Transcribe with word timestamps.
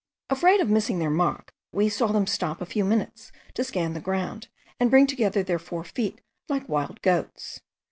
Afraid 0.31 0.59
of 0.61 0.67
missing 0.67 0.97
their 0.97 1.11
mark, 1.11 1.53
we 1.71 1.87
saw 1.87 2.07
them 2.07 2.25
stop 2.25 2.59
a 2.59 2.65
few 2.65 2.83
minutes 2.83 3.31
to 3.53 3.63
scan 3.63 3.93
the 3.93 3.99
ground, 3.99 4.47
and 4.79 4.89
bring 4.89 5.05
together 5.05 5.43
their 5.43 5.59
four 5.59 5.83
feet 5.83 6.21
like 6.49 6.67
wild 6.67 6.99
goats. 7.03 7.61